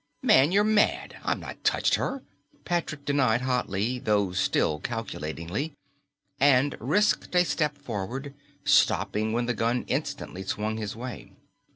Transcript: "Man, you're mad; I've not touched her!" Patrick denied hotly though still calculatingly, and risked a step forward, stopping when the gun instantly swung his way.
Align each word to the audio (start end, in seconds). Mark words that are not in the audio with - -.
"Man, 0.23 0.51
you're 0.51 0.63
mad; 0.63 1.17
I've 1.23 1.37
not 1.37 1.63
touched 1.63 1.93
her!" 1.93 2.23
Patrick 2.65 3.05
denied 3.05 3.41
hotly 3.41 3.99
though 3.99 4.31
still 4.31 4.79
calculatingly, 4.79 5.75
and 6.39 6.75
risked 6.79 7.35
a 7.35 7.45
step 7.45 7.77
forward, 7.77 8.33
stopping 8.65 9.31
when 9.31 9.45
the 9.45 9.53
gun 9.53 9.85
instantly 9.87 10.41
swung 10.41 10.77
his 10.77 10.95
way. 10.95 11.33